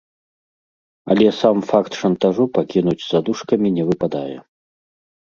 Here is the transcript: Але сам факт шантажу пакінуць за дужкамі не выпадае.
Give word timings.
Але 1.15 1.27
сам 1.41 1.57
факт 1.73 1.99
шантажу 2.01 2.43
пакінуць 2.57 2.99
за 3.11 3.19
дужкамі 3.31 3.75
не 3.81 3.91
выпадае. 3.95 4.37